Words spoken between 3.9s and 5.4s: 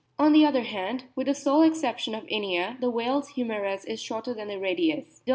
shorter than the radius. Dr.